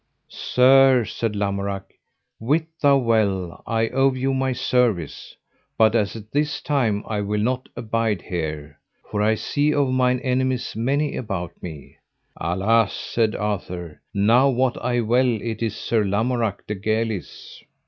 [0.51, 1.93] Sir, said Lamorak,
[2.39, 5.35] wit thou well, I owe you my service,
[5.77, 8.79] but as at this time I will not abide here,
[9.11, 11.97] for I see of mine enemies many about me.
[12.35, 17.61] Alas, said Arthur, now wot I well it is Sir Lamorak de Galis.